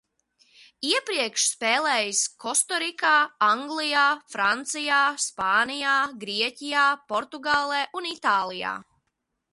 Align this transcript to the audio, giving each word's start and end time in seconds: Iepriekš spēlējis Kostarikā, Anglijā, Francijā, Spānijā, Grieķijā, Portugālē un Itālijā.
Iepriekš 0.91 1.43
spēlējis 1.49 2.21
Kostarikā, 2.45 3.13
Anglijā, 3.49 4.07
Francijā, 4.37 5.03
Spānijā, 5.27 5.95
Grieķijā, 6.25 6.89
Portugālē 7.13 7.87
un 8.01 8.13
Itālijā. 8.17 8.77